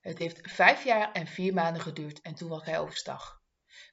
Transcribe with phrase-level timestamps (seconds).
[0.00, 3.42] Het heeft vijf jaar en vier maanden geduurd en toen was hij overstag.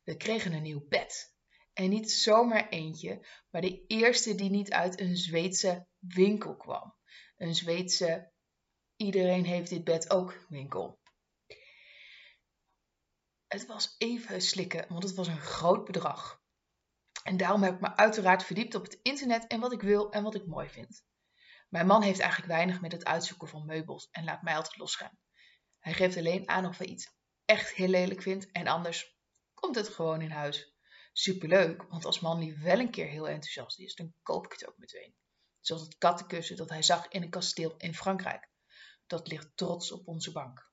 [0.04, 1.34] We kregen een nieuw bed.
[1.74, 6.96] En niet zomaar eentje, maar de eerste die niet uit een Zweedse winkel kwam.
[7.38, 8.32] Een Zweedse
[8.96, 11.00] iedereen heeft dit bed ook winkel.
[13.48, 16.42] Het was even slikken, want het was een groot bedrag.
[17.24, 20.24] En daarom heb ik me uiteraard verdiept op het internet en wat ik wil en
[20.24, 21.04] wat ik mooi vind.
[21.70, 25.18] Mijn man heeft eigenlijk weinig met het uitzoeken van meubels en laat mij altijd losgaan.
[25.86, 27.12] Hij geeft alleen aan of hij iets
[27.46, 29.18] echt heel lelijk vindt en anders
[29.54, 30.74] komt het gewoon in huis.
[31.14, 34.68] Superleuk, want als man die wel een keer heel enthousiast is, dan koop ik het
[34.68, 35.16] ook meteen.
[35.60, 38.50] Zoals het kattenkussen dat hij zag in een kasteel in Frankrijk.
[39.08, 40.72] Dat ligt trots op onze bank.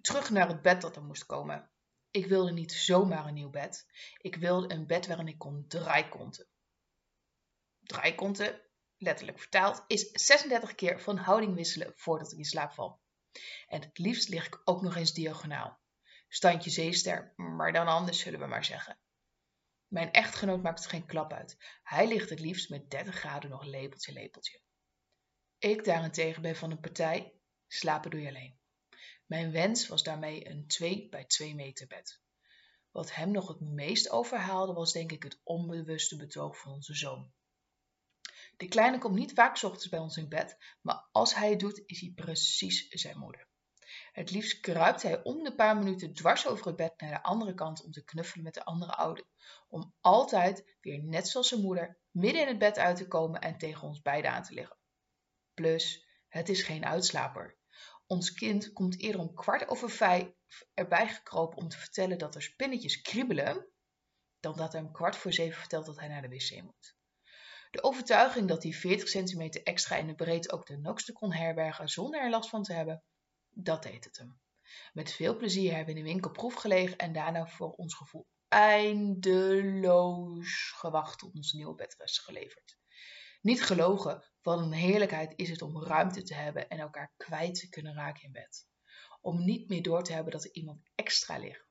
[0.00, 1.70] Terug naar het bed dat er moest komen.
[2.10, 3.86] Ik wilde niet zomaar een nieuw bed.
[4.18, 6.46] Ik wilde een bed waarin ik kon draaikonten.
[7.80, 8.60] Draaikonten,
[8.96, 13.00] letterlijk vertaald, is 36 keer van houding wisselen voordat ik in slaap val.
[13.66, 15.80] En het liefst lig ik ook nog eens diagonaal.
[16.28, 18.98] Standje zeester, maar dan anders zullen we maar zeggen.
[19.86, 21.56] Mijn echtgenoot maakt het geen klap uit.
[21.82, 24.60] Hij ligt het liefst met 30 graden nog lepeltje lepeltje.
[25.58, 27.34] Ik daarentegen ben van een partij,
[27.66, 28.58] slapen doe je alleen.
[29.26, 32.20] Mijn wens was daarmee een 2 bij 2 meter bed.
[32.90, 37.32] Wat hem nog het meest overhaalde was denk ik het onbewuste betoog van onze zoon.
[38.62, 41.82] De kleine komt niet vaak ochtends bij ons in bed, maar als hij het doet
[41.86, 43.48] is hij precies zijn moeder.
[44.12, 47.54] Het liefst kruipt hij om de paar minuten dwars over het bed naar de andere
[47.54, 49.24] kant om te knuffelen met de andere oude,
[49.68, 53.58] om altijd weer net zoals zijn moeder midden in het bed uit te komen en
[53.58, 54.78] tegen ons beiden aan te liggen.
[55.54, 57.56] Plus, het is geen uitslaper.
[58.06, 60.28] Ons kind komt eerder om kwart over vijf
[60.74, 63.66] erbij gekropen om te vertellen dat er spinnetjes kriebelen,
[64.40, 67.00] dan dat hij om kwart voor zeven vertelt dat hij naar de wc moet.
[67.72, 71.88] De overtuiging dat hij 40 centimeter extra in de breedte ook de nokste kon herbergen
[71.88, 73.02] zonder er last van te hebben,
[73.50, 74.40] dat deed het hem.
[74.92, 78.26] Met veel plezier hebben we in de winkel proef gelegen en daarna voor ons gevoel
[78.52, 79.92] eindeloos
[80.76, 82.78] gewacht tot ons nieuwe bed was geleverd.
[83.40, 87.68] Niet gelogen, wat een heerlijkheid is het om ruimte te hebben en elkaar kwijt te
[87.68, 88.66] kunnen raken in bed.
[89.20, 91.66] Om niet meer door te hebben dat er iemand extra ligt.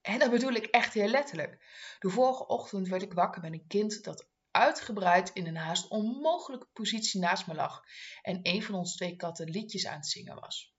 [0.00, 1.64] En dat bedoel ik echt heel letterlijk.
[1.98, 6.68] De vorige ochtend werd ik wakker met een kind dat uitgebreid in een haast onmogelijke
[6.72, 7.82] positie naast me lag
[8.22, 10.74] en een van ons twee katten liedjes aan het zingen was.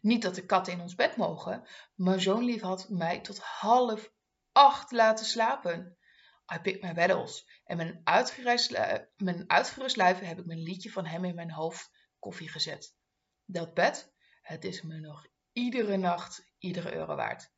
[0.00, 4.12] Niet dat de katten in ons bed mogen, maar zo'n lief had mij tot half
[4.52, 5.98] acht laten slapen.
[6.54, 7.60] I picked my battles.
[7.64, 8.02] En met een,
[9.16, 12.94] een uitgerust lijf heb ik mijn liedje van hem in mijn hoofd koffie gezet.
[13.44, 14.12] Dat bed,
[14.42, 17.50] het is me nog iedere nacht, iedere euro waard.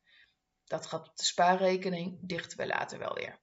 [0.63, 3.41] Dat gaat op de spaarrekening, dichten we later wel weer.